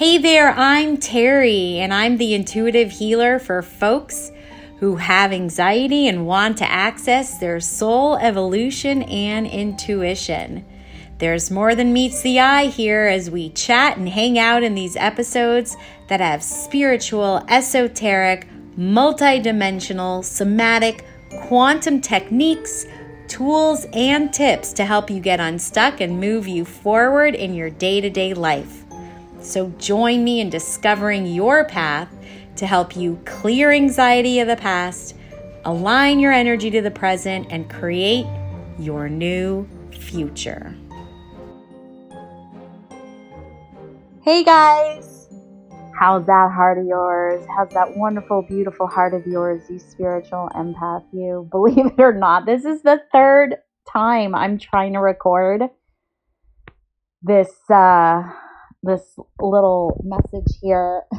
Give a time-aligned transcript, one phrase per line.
[0.00, 4.32] Hey there, I'm Terrie, and I'm the intuitive healer for folks
[4.78, 10.64] who have anxiety and want to access their soul evolution and intuition.
[11.18, 14.96] There's more than meets the eye here as we chat and hang out in these
[14.96, 15.76] episodes
[16.08, 18.48] that have spiritual, esoteric,
[18.78, 21.04] multidimensional, somatic,
[21.42, 22.86] quantum techniques,
[23.28, 28.00] tools, and tips to help you get unstuck and move you forward in your day
[28.00, 28.86] to day life.
[29.40, 32.14] So join me in discovering your path
[32.56, 35.16] to help you clear anxiety of the past,
[35.64, 38.26] align your energy to the present, and create
[38.78, 40.76] your new future.
[44.22, 45.28] Hey guys!
[45.98, 47.42] How's that heart of yours?
[47.56, 51.48] How's that wonderful, beautiful heart of yours, you spiritual empath, you?
[51.50, 53.56] Believe it or not, this is the third
[53.90, 55.62] time I'm trying to record
[57.22, 58.22] this uh
[58.82, 61.02] this little message here.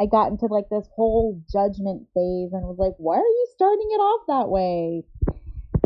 [0.00, 3.88] I got into like this whole judgment phase and was like, why are you starting
[3.90, 5.02] it off that way?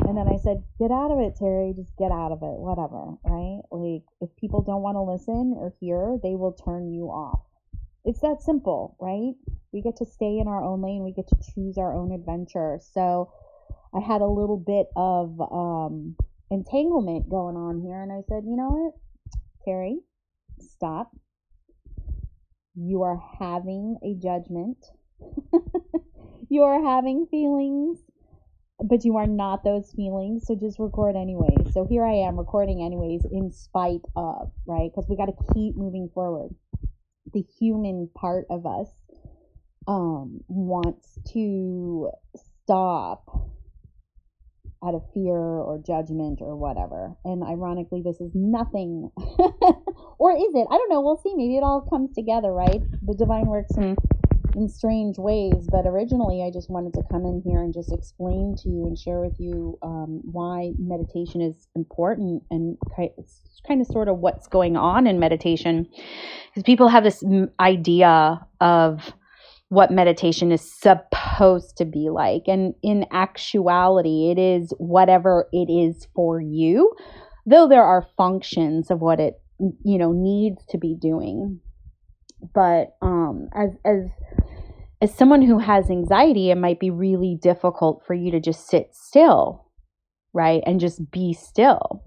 [0.07, 1.75] And then I said, get out of it, Terrie.
[1.75, 2.59] Just get out of it.
[2.61, 3.63] Whatever, right?
[3.71, 7.41] Like, if people don't want to listen or hear, they will turn you off.
[8.05, 9.33] It's that simple, right?
[9.73, 11.05] We get to stay in our own lane.
[11.05, 12.81] We get to choose our own adventure.
[12.93, 13.33] So
[13.95, 16.17] I had a little bit of um,
[16.51, 18.03] entanglement going on here.
[18.03, 18.95] And I said, you know what,
[19.67, 20.03] Terrie,
[20.63, 21.13] stop
[22.75, 24.79] you are having a judgment.
[26.49, 27.99] you are having feelings,
[28.83, 30.47] but you are not those feelings.
[30.47, 31.65] So just record anyway.
[31.73, 34.91] So here I am recording anyways, in spite of, right?
[34.91, 36.55] Because we got to keep moving forward.
[37.33, 38.89] The human part of us
[39.87, 43.52] um, wants to stop
[44.85, 47.15] out of fear or judgment or whatever.
[47.25, 49.11] And ironically, this is nothing.
[50.19, 50.67] or is it?
[50.71, 51.01] I don't know.
[51.01, 51.35] We'll see.
[51.35, 52.81] Maybe it all comes together, right?
[53.03, 53.97] The divine works in,
[54.55, 55.69] in strange ways.
[55.71, 58.99] But originally, I just wanted to come in here and just explain to you and
[58.99, 62.77] share with you um, why meditation is important and
[63.67, 65.89] kind of sort of what's going on in meditation.
[66.51, 67.23] Because people have this
[67.61, 69.13] idea of
[69.73, 72.43] what meditation is supposed to be like.
[72.47, 76.93] And in actuality, it is whatever it is for you,
[77.47, 81.59] though there are functions of what it, you know, needs to be doing.
[82.55, 84.11] But um, as, as,
[85.01, 88.91] as someone who has anxiety, it might be really difficult for you to just sit
[88.93, 89.71] still,
[90.35, 90.63] right?
[90.67, 92.05] And just be still,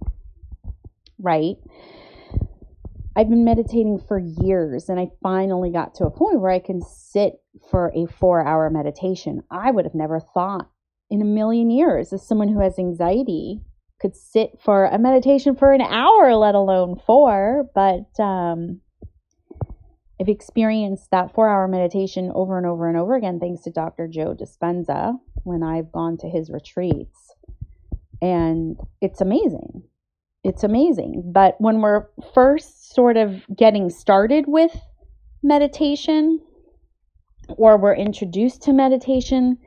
[1.18, 1.56] right?
[3.16, 6.82] I've been meditating for years and I finally got to a point where I can
[6.84, 7.40] sit
[7.70, 9.44] for a four hour meditation.
[9.52, 10.70] I would have never thought
[11.10, 13.62] in a million years as someone who has anxiety
[14.00, 17.70] could sit for a meditation for an hour, let alone four.
[17.74, 18.82] But um,
[20.20, 24.08] I've experienced that four hour meditation over and over and over again, thanks to Dr.
[24.08, 25.14] Joe Dispenza
[25.44, 27.34] when I've gone to his retreats.
[28.22, 29.84] And it's amazing
[30.46, 31.24] it's amazing.
[31.26, 32.06] But when we're
[32.36, 34.78] first sort of getting started with
[35.42, 36.40] meditation
[37.50, 39.58] or we're introduced to meditation,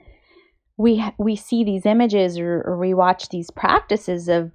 [0.77, 4.53] we we see these images or, or we watch these practices of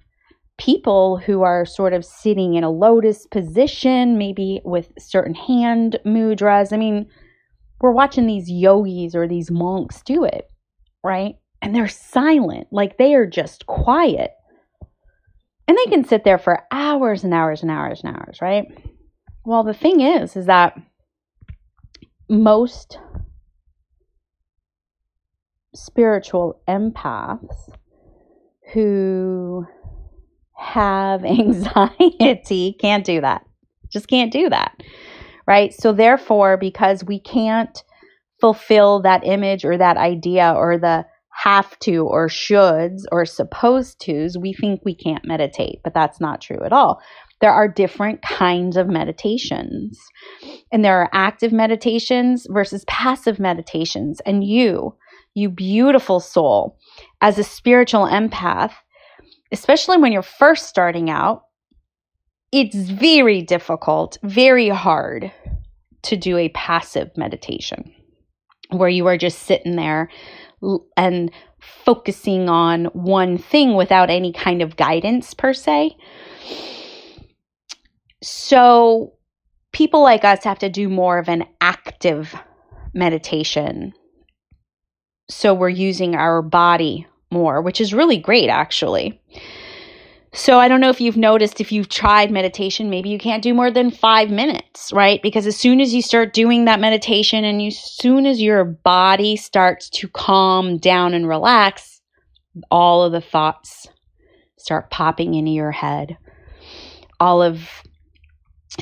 [0.57, 6.71] people who are sort of sitting in a lotus position, maybe with certain hand mudras.
[6.71, 7.07] I mean,
[7.81, 10.45] we're watching these yogis or these monks do it,
[11.03, 11.35] right?
[11.61, 14.31] And they're silent, like they are just quiet
[15.67, 18.65] and they can sit there for hours and hours and hours and hours, right?
[19.45, 20.77] Well, the thing is, is that
[22.29, 22.99] most
[25.75, 27.69] spiritual empaths
[28.73, 29.65] who
[30.55, 33.45] have anxiety can't do that.
[33.89, 34.81] Just can't do that.
[35.45, 35.73] Right?
[35.73, 37.83] So, therefore, because we can't
[38.39, 44.37] fulfill that image or that idea or the have to or shoulds or supposed tos,
[44.37, 47.01] we think we can't meditate, but that's not true at all.
[47.41, 49.99] There are different kinds of meditations,
[50.71, 54.21] and there are active meditations versus passive meditations.
[54.25, 54.95] And you,
[55.33, 56.77] you beautiful soul,
[57.21, 58.73] as a spiritual empath,
[59.51, 61.43] especially when you're first starting out,
[62.51, 65.31] it's very difficult, very hard
[66.03, 67.91] to do a passive meditation
[68.69, 70.09] where you are just sitting there
[70.97, 75.95] and focusing on one thing without any kind of guidance per se.
[78.21, 79.13] So,
[79.71, 82.35] people like us have to do more of an active
[82.93, 83.93] meditation.
[85.33, 89.19] So, we're using our body more, which is really great, actually.
[90.35, 93.53] So I don't know if you've noticed if you've tried meditation, maybe you can't do
[93.53, 95.21] more than five minutes, right?
[95.21, 99.35] Because as soon as you start doing that meditation and as soon as your body
[99.35, 102.01] starts to calm down and relax,
[102.71, 103.87] all of the thoughts
[104.57, 106.17] start popping into your head.
[107.19, 107.69] All of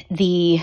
[0.10, 0.62] the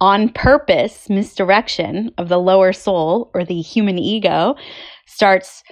[0.00, 4.54] on purpose misdirection of the lower soul or the human ego
[5.06, 5.62] starts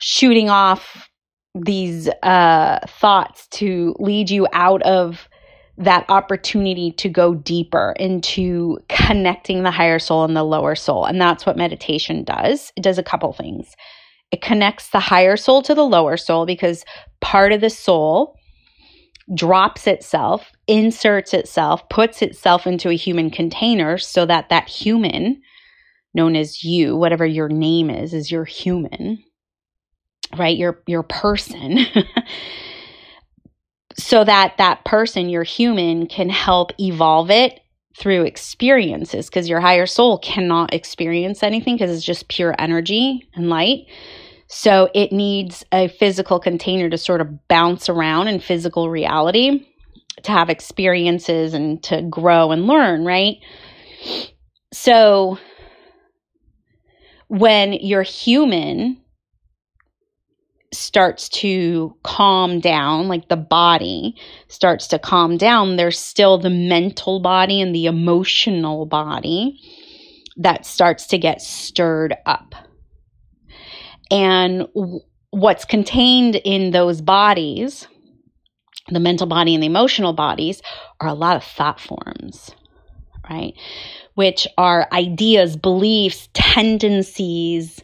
[0.00, 1.08] shooting off
[1.54, 5.28] these uh, thoughts to lead you out of
[5.78, 11.04] that opportunity to go deeper into connecting the higher soul and the lower soul.
[11.04, 12.72] And that's what meditation does.
[12.76, 13.74] It does a couple things.
[14.30, 16.84] It connects the higher soul to the lower soul because
[17.20, 18.36] part of the soul
[19.34, 25.42] drops itself, inserts itself, puts itself into a human container so that that human,
[26.14, 29.22] known as you, whatever your name is, is your human,
[30.36, 30.56] right?
[30.56, 31.78] Your your person.
[33.98, 37.60] so that that person, your human, can help evolve it
[37.98, 43.48] through experiences because your higher soul cannot experience anything because it's just pure energy and
[43.48, 43.86] light.
[44.48, 49.66] So it needs a physical container to sort of bounce around in physical reality
[50.22, 53.36] to have experiences and to grow and learn, right?
[54.72, 55.38] So
[57.28, 58.98] when your human
[60.72, 64.16] starts to calm down, like the body
[64.48, 69.58] starts to calm down, there's still the mental body and the emotional body
[70.36, 72.54] that starts to get stirred up.
[74.10, 75.00] And w-
[75.30, 77.86] what's contained in those bodies,
[78.88, 80.62] the mental body and the emotional bodies,
[81.00, 82.50] are a lot of thought forms,
[83.28, 83.54] right?
[84.14, 87.82] Which are ideas, beliefs, tendencies,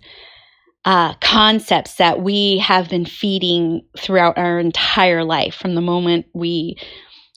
[0.84, 6.76] uh, concepts that we have been feeding throughout our entire life from the moment we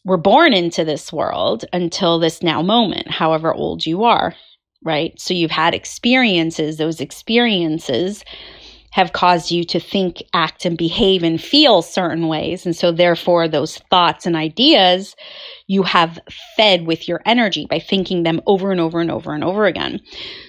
[0.04, 4.36] were born into this world until this now moment, however old you are,
[4.84, 5.20] right?
[5.20, 8.24] So you've had experiences, those experiences
[8.96, 12.66] have caused you to think, act, and behave and feel certain ways.
[12.66, 15.18] And so, therefore, those thoughts and ideas
[15.68, 16.18] you have
[16.56, 20.00] fed with your energy by thinking them over and over and over and over again.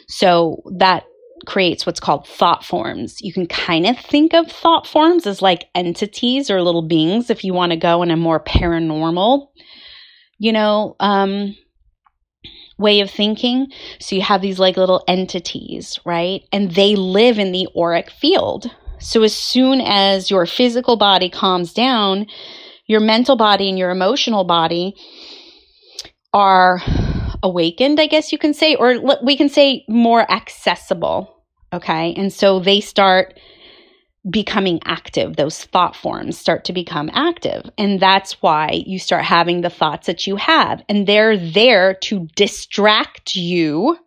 [0.07, 1.03] So, that
[1.45, 3.21] creates what's called thought forms.
[3.21, 7.43] You can kind of think of thought forms as like entities or little beings if
[7.43, 9.49] you want to go in a more paranormal,
[10.39, 11.57] you know, um,
[12.79, 13.69] way of thinking.
[14.01, 16.43] So you have these like little entities, right?
[16.53, 18.71] And they live in the auric field.
[18.99, 22.27] So as soon as your physical body calms down,
[22.87, 24.95] your mental body and your emotional body
[26.33, 26.81] are
[27.43, 31.35] awakened, I guess you can say, or we can say more accessible.
[31.73, 32.15] Okay.
[32.15, 33.39] And so they start
[34.29, 35.37] becoming active.
[35.37, 37.71] Those thought forms start to become active.
[37.79, 40.83] And that's why you start having the thoughts that you have.
[40.89, 43.99] And they're there to distract you.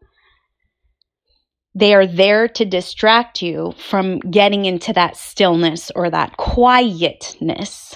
[1.75, 7.95] They are there to distract you from getting into that stillness or that quietness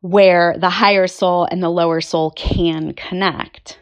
[0.00, 3.79] where the higher soul and the lower soul can connect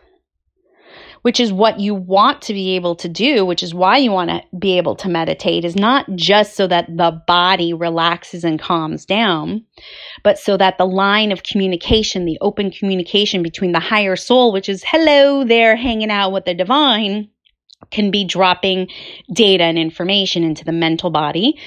[1.22, 4.30] which is what you want to be able to do, which is why you want
[4.30, 9.04] to be able to meditate, is not just so that the body relaxes and calms
[9.04, 9.64] down,
[10.22, 14.68] but so that the line of communication, the open communication between the higher soul, which
[14.68, 17.28] is hello there hanging out with the divine,
[17.90, 18.88] can be dropping
[19.32, 21.58] data and information into the mental body,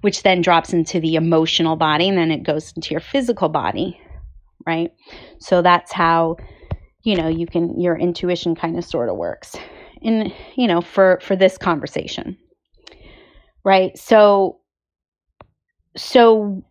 [0.00, 4.00] which then drops into the emotional body, and then it goes into your physical body,
[4.66, 4.92] right?
[5.38, 6.36] So that's how
[7.02, 9.56] you know you can your intuition kind of sort of works.
[10.02, 12.36] In you know for for this conversation.
[13.64, 13.96] Right?
[13.98, 14.60] So
[15.96, 16.62] so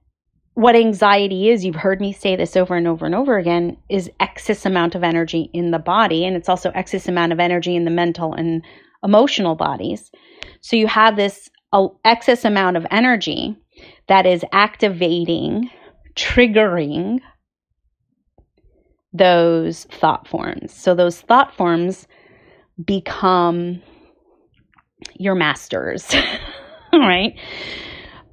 [0.55, 4.09] what anxiety is you've heard me say this over and over and over again is
[4.19, 7.85] excess amount of energy in the body and it's also excess amount of energy in
[7.85, 8.63] the mental and
[9.03, 10.11] emotional bodies.
[10.61, 13.55] So you have this uh, excess amount of energy
[14.07, 15.69] that is activating
[16.15, 17.19] triggering
[19.13, 20.73] those thought forms.
[20.73, 22.07] So those thought forms
[22.83, 23.81] become
[25.15, 26.13] your masters,
[26.93, 27.37] right?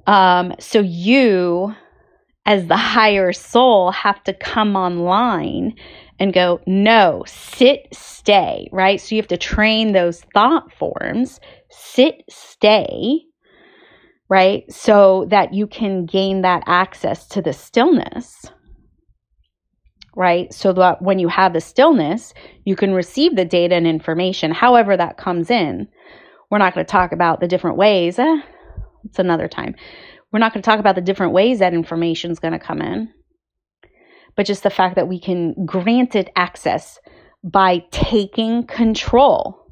[0.05, 1.75] Um, so you,
[2.45, 5.75] as the higher soul, have to come online
[6.19, 8.99] and go, no, sit, stay, right?
[8.99, 13.21] So you have to train those thought forms, sit, stay,
[14.29, 14.71] right?
[14.71, 18.45] So that you can gain that access to the stillness
[20.17, 20.53] right?
[20.53, 22.33] So that when you have the stillness,
[22.65, 25.87] you can receive the data and information, however that comes in.
[26.49, 28.19] We're not going to talk about the different ways.
[28.19, 28.41] Eh,
[29.05, 29.75] it's another time.
[30.31, 32.81] We're not going to talk about the different ways that information is going to come
[32.81, 33.13] in.
[34.35, 36.99] but just the fact that we can grant it access
[37.43, 39.67] by taking control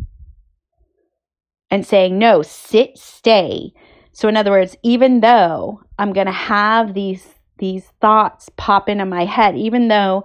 [1.70, 3.72] and saying, no, sit, stay.
[4.12, 9.06] So, in other words, even though I'm going to have these, these thoughts pop into
[9.06, 10.24] my head, even though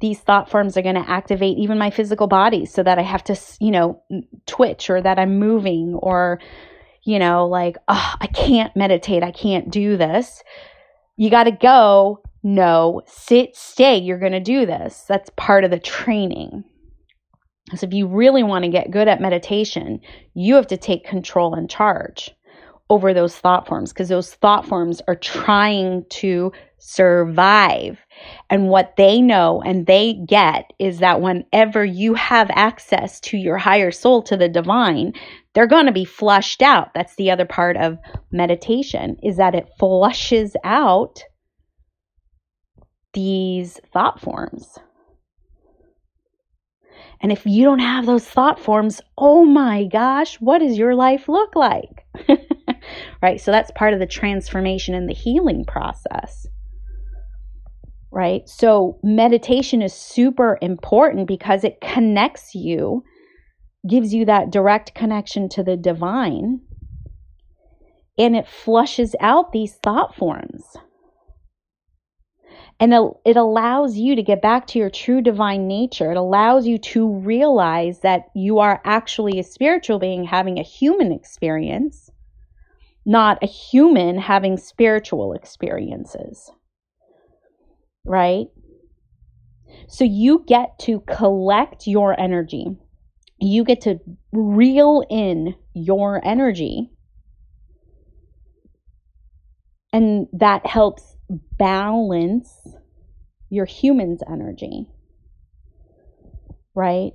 [0.00, 3.24] these thought forms are going to activate even my physical body so that I have
[3.24, 4.02] to, you know,
[4.46, 6.40] twitch or that I'm moving or,
[7.04, 9.22] you know, like, oh, I can't meditate.
[9.22, 10.42] I can't do this.
[11.16, 12.20] You got to go.
[12.42, 13.96] No, sit, stay.
[13.96, 15.04] You're going to do this.
[15.08, 16.64] That's part of the training.
[17.74, 20.00] So, if you really want to get good at meditation,
[20.34, 22.30] you have to take control and charge
[22.94, 27.98] over those thought forms because those thought forms are trying to survive.
[28.50, 33.58] And what they know and they get is that whenever you have access to your
[33.58, 35.12] higher soul, to the divine,
[35.54, 36.94] they're going to be flushed out.
[36.94, 37.98] That's the other part of
[38.30, 41.24] meditation is that it flushes out
[43.12, 44.78] these thought forms.
[47.20, 51.28] And if you don't have those thought forms, oh my gosh, what does your life
[51.28, 52.06] look like?
[53.22, 53.40] right?
[53.40, 56.46] So that's part of the transformation and the healing process.
[58.10, 58.48] Right?
[58.48, 63.02] So meditation is super important because it connects you,
[63.88, 66.60] gives you that direct connection to the divine,
[68.16, 70.62] and it flushes out these thought forms.
[72.80, 72.92] And
[73.24, 76.10] it allows you to get back to your true divine nature.
[76.10, 81.12] It allows you to realize that you are actually a spiritual being having a human
[81.12, 82.10] experience,
[83.04, 86.50] not a human having spiritual experiences.
[88.04, 88.46] Right?
[89.88, 92.66] So you get to collect your energy.
[93.40, 93.98] You get to
[94.32, 96.90] reel in your energy.
[99.92, 101.16] And that helps
[101.58, 102.52] balance
[103.50, 104.88] your human's energy.
[106.74, 107.12] Right?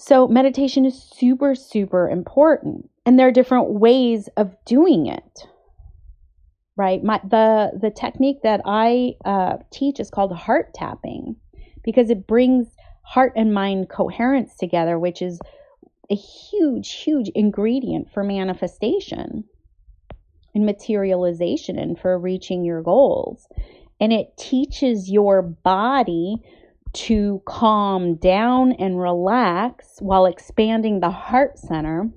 [0.00, 2.88] So, meditation is super, super important.
[3.08, 5.46] And there are different ways of doing it.
[6.76, 7.02] Right?
[7.02, 11.36] My, the, the technique that I uh, teach is called heart tapping
[11.82, 12.66] because it brings
[13.00, 15.40] heart and mind coherence together, which is
[16.10, 19.44] a huge, huge ingredient for manifestation
[20.54, 23.48] and materialization and for reaching your goals.
[23.98, 26.42] And it teaches your body
[26.92, 32.10] to calm down and relax while expanding the heart center,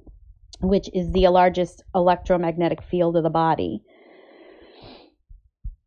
[0.61, 3.83] which is the largest electromagnetic field of the body.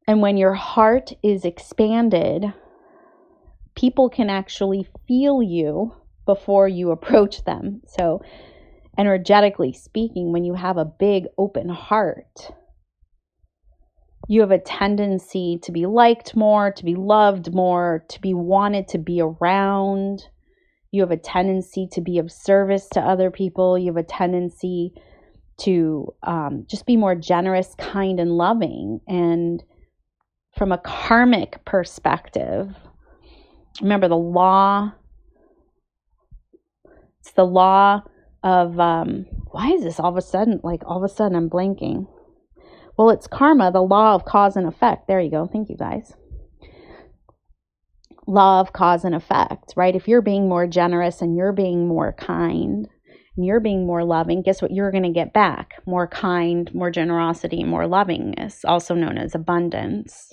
[0.07, 2.53] And when your heart is expanded,
[3.75, 5.95] people can actually feel you
[6.27, 7.83] before you approach them.
[7.87, 8.23] So
[8.99, 12.53] energetically speaking, when you have a big open heart,
[14.29, 18.89] you have a tendency to be liked more, to be loved more, to be wanted
[18.89, 20.29] to be around.
[20.95, 23.77] You have a tendency to be of service to other people.
[23.77, 24.93] You have a tendency
[25.63, 29.01] to um, just be more generous, kind, and loving.
[29.09, 29.61] And
[30.57, 32.77] from a karmic perspective,
[33.83, 34.93] remember the law.
[37.19, 38.03] It's the law
[38.45, 41.51] of um, why is this all of a sudden like all of a sudden I'm
[41.51, 42.07] blanking.
[42.97, 45.09] Well, it's karma, the law of cause and effect.
[45.09, 45.49] There you go.
[45.53, 46.15] Thank you guys.
[48.27, 49.95] Law of cause and effect, right?
[49.95, 52.89] If you're being more generous and you're being more kind
[53.37, 55.75] and you're being more loving, guess what you're going to get back?
[55.87, 60.33] More kind, more generosity, more lovingness, also known as abundance.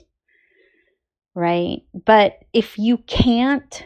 [1.36, 1.82] Right?
[2.06, 3.86] But if you can't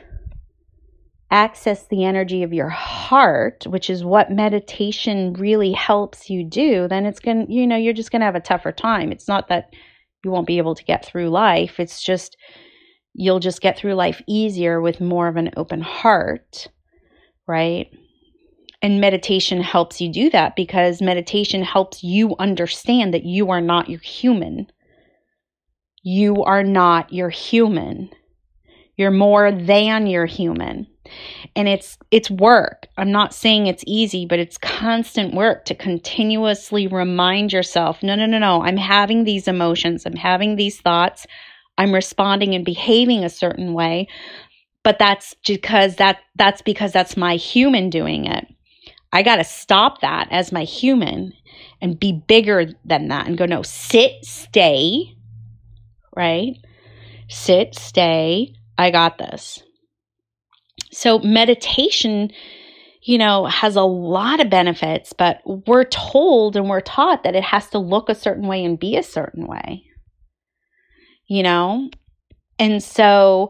[1.32, 7.06] access the energy of your heart, which is what meditation really helps you do, then
[7.06, 9.12] it's going to, you know, you're just going to have a tougher time.
[9.12, 9.74] It's not that
[10.24, 12.38] you won't be able to get through life, it's just
[13.16, 16.68] you'll just get through life easier with more of an open heart,
[17.48, 17.90] right?
[18.82, 23.90] And meditation helps you do that because meditation helps you understand that you are not
[23.90, 24.68] your human.
[26.04, 28.10] You are not your human.
[28.98, 30.88] You're more than your human
[31.56, 36.88] and it's it's work i'm not saying it's easy but it's constant work to continuously
[36.88, 41.26] remind yourself no no no no i'm having these emotions i'm having these thoughts
[41.78, 44.08] i'm responding and behaving a certain way
[44.84, 48.46] but that's because that that's because that's my human doing it.
[49.12, 51.34] I got to stop that as my human
[51.82, 55.16] and be bigger than that and go no sit stay
[56.16, 56.56] right?
[57.30, 58.54] Sit stay.
[58.78, 59.62] I got this.
[60.92, 62.32] So meditation,
[63.02, 67.44] you know, has a lot of benefits, but we're told and we're taught that it
[67.44, 69.84] has to look a certain way and be a certain way.
[71.28, 71.90] You know,
[72.60, 73.50] And so,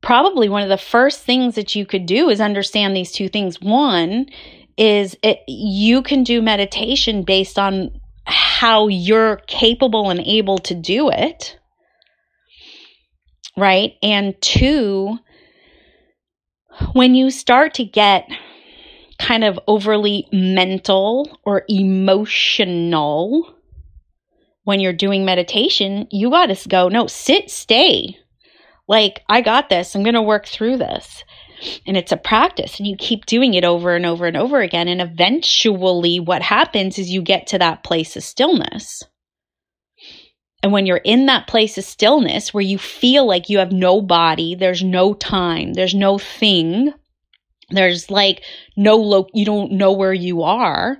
[0.00, 3.60] probably one of the first things that you could do is understand these two things.
[3.60, 4.26] One
[4.76, 11.10] is it, you can do meditation based on how you're capable and able to do
[11.10, 11.58] it.
[13.56, 13.94] Right?
[14.02, 15.18] And two,
[16.94, 18.28] when you start to get
[19.18, 23.54] kind of overly mental or emotional
[24.64, 28.16] when you're doing meditation, you got to go, no, sit, stay.
[28.88, 29.94] Like, I got this.
[29.94, 31.24] I'm going to work through this.
[31.86, 34.88] And it's a practice, and you keep doing it over and over and over again.
[34.88, 39.04] And eventually, what happens is you get to that place of stillness.
[40.62, 44.00] And when you're in that place of stillness where you feel like you have no
[44.00, 46.92] body, there's no time, there's no thing,
[47.70, 48.42] there's like
[48.76, 50.98] no lo you don't know where you are.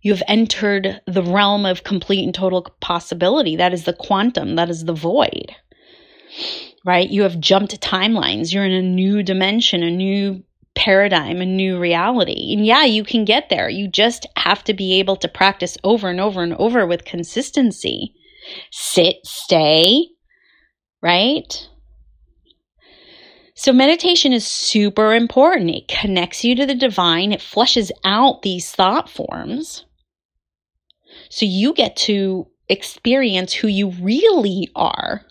[0.00, 3.56] You've entered the realm of complete and total possibility.
[3.56, 5.54] That is the quantum, that is the void.
[6.84, 7.10] Right?
[7.10, 8.52] You have jumped timelines.
[8.52, 10.42] You're in a new dimension, a new
[10.74, 12.52] paradigm, a new reality.
[12.52, 13.68] And yeah, you can get there.
[13.68, 18.14] You just have to be able to practice over and over and over with consistency.
[18.70, 20.06] Sit, stay,
[21.02, 21.68] right?
[23.54, 25.70] So, meditation is super important.
[25.70, 29.84] It connects you to the divine, it flushes out these thought forms.
[31.30, 35.22] So, you get to experience who you really are,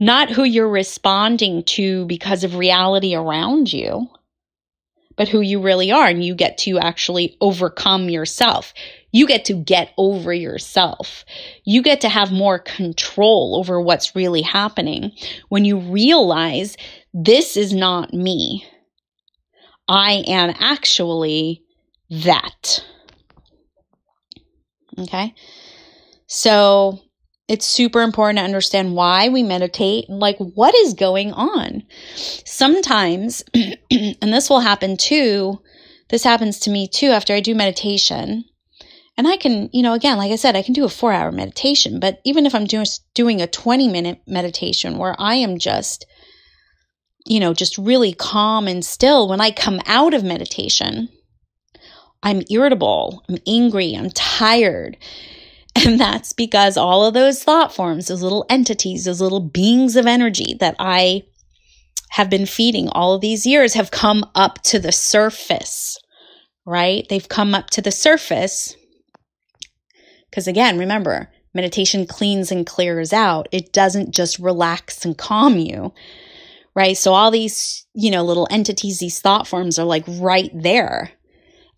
[0.00, 4.08] not who you're responding to because of reality around you,
[5.16, 6.06] but who you really are.
[6.06, 8.72] And you get to actually overcome yourself.
[9.10, 11.24] You get to get over yourself.
[11.64, 15.12] You get to have more control over what's really happening
[15.48, 16.76] when you realize
[17.12, 18.64] this is not me.
[19.88, 21.64] I am actually
[22.10, 22.84] that.
[24.98, 25.34] Okay.
[26.26, 27.00] So
[27.48, 31.82] it's super important to understand why we meditate like what is going on.
[32.14, 35.60] Sometimes, and this will happen too,
[36.10, 38.44] this happens to me too after I do meditation
[39.18, 41.32] and I can, you know, again, like I said, I can do a four hour
[41.32, 46.06] meditation, but even if I'm just doing a 20 minute meditation where I am just,
[47.26, 51.08] you know, just really calm and still, when I come out of meditation,
[52.22, 54.96] I'm irritable, I'm angry, I'm tired.
[55.86, 60.06] And that's because all of those thought forms, those little entities, those little beings of
[60.06, 61.22] energy that I
[62.10, 65.96] have been feeding all of these years have come up to the surface,
[66.66, 67.06] right?
[67.08, 68.74] They've come up to the surface
[70.30, 73.48] because again, remember, meditation cleans and clears out.
[73.52, 75.92] It doesn't just relax and calm you,
[76.74, 76.96] right?
[76.96, 81.12] So all these, you know, little entities, these thought forms are like right there.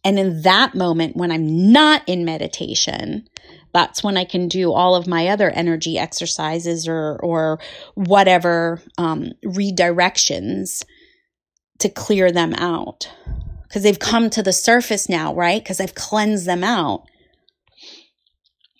[0.04, 3.28] And in that moment, when I'm not in meditation,
[3.72, 7.60] that's when I can do all of my other energy exercises or or
[7.94, 10.84] whatever um, redirections
[11.78, 13.10] to clear them out
[13.62, 15.62] because they've come to the surface now, right?
[15.62, 17.06] Because I've cleansed them out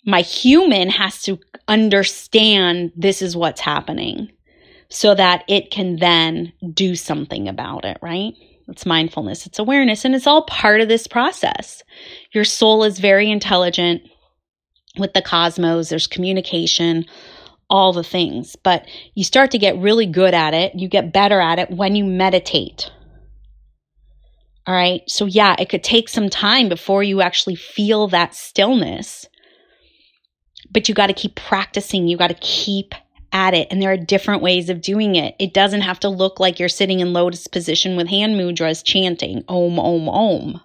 [0.05, 4.31] my human has to understand this is what's happening
[4.89, 8.33] so that it can then do something about it, right?
[8.71, 11.83] It's mindfulness, it's awareness, and it's all part of this process.
[12.33, 14.01] Your soul is very intelligent
[14.97, 17.05] with the cosmos, there's communication,
[17.69, 20.75] all the things, but you start to get really good at it.
[20.75, 22.91] You get better at it when you meditate.
[24.67, 25.01] All right.
[25.07, 29.27] So, yeah, it could take some time before you actually feel that stillness
[30.71, 32.07] but you got to keep practicing.
[32.07, 32.95] You got to keep
[33.33, 33.67] at it.
[33.71, 35.35] And there are different ways of doing it.
[35.39, 39.43] It doesn't have to look like you're sitting in lotus position with hand mudras chanting
[39.47, 40.61] Om, Om, Om.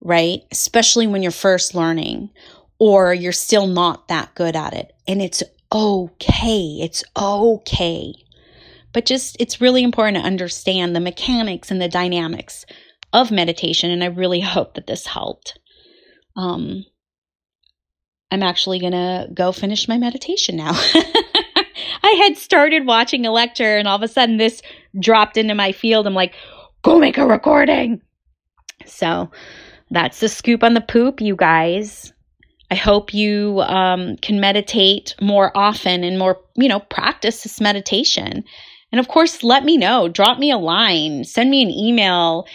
[0.00, 0.42] Right?
[0.50, 2.30] Especially when you're first learning
[2.78, 4.92] or you're still not that good at it.
[5.06, 6.78] And it's okay.
[6.80, 8.14] It's okay.
[8.92, 12.66] But just, it's really important to understand the mechanics and the dynamics
[13.12, 13.90] of meditation.
[13.90, 15.58] And I really hope that this helped
[16.36, 16.84] um,
[18.32, 20.72] I'm actually going to go finish my meditation now.
[22.02, 24.62] I had started watching a lecture and all of a sudden this
[24.98, 26.06] dropped into my field.
[26.06, 26.34] I'm like,
[26.80, 28.00] go make a recording.
[28.86, 29.30] So
[29.90, 32.14] that's the scoop on the poop, you guys.
[32.70, 38.44] I hope you um, can meditate more often and more, you know, practice this meditation.
[38.92, 40.08] And of course, let me know.
[40.08, 42.46] Drop me a line, send me an email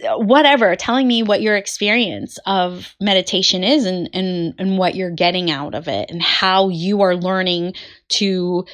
[0.00, 5.50] whatever telling me what your experience of meditation is and, and and what you're getting
[5.50, 7.74] out of it and how you are learning
[8.08, 8.64] to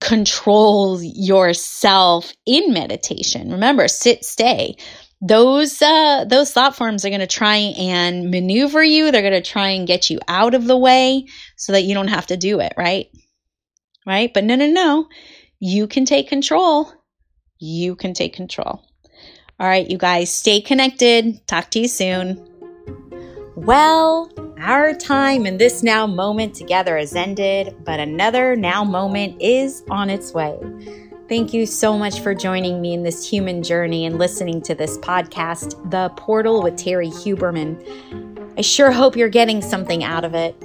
[0.00, 4.76] control yourself in meditation remember sit stay
[5.20, 9.10] those uh, those thought forms are going to try and maneuver you.
[9.10, 12.08] They're going to try and get you out of the way so that you don't
[12.08, 13.08] have to do it, right?
[14.06, 14.32] Right?
[14.32, 15.08] But no, no, no.
[15.58, 16.90] You can take control.
[17.58, 18.82] You can take control.
[19.60, 21.46] All right, you guys, stay connected.
[21.46, 22.42] Talk to you soon.
[23.56, 29.82] Well, our time in this now moment together has ended, but another now moment is
[29.90, 30.58] on its way.
[31.28, 34.96] Thank you so much for joining me in this human journey and listening to this
[34.96, 38.56] podcast, The Portal with Terrie Huberman.
[38.56, 40.56] I sure hope you're getting something out of it.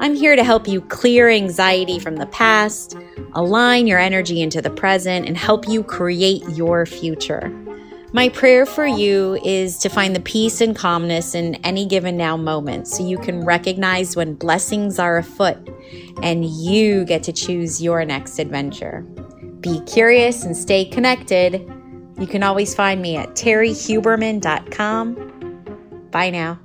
[0.00, 2.96] I'm here to help you clear anxiety from the past,
[3.34, 7.52] align your energy into the present, and help you create your future.
[8.12, 12.36] My prayer for you is to find the peace and calmness in any given now
[12.36, 15.56] moment so you can recognize when blessings are afoot
[16.20, 19.02] and you get to choose your next adventure.
[19.60, 21.64] Be curious and stay connected.
[22.18, 26.08] You can always find me at terriehuberman.com.
[26.10, 26.58] Bye now.